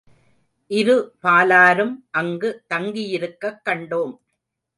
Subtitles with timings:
[0.69, 4.17] இருபாலரும் அங்கு தங்கியிருக்கக் கண்டோம்.